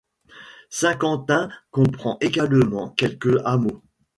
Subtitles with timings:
[0.71, 3.83] Saint-Quentin comprend également quelques hameaux.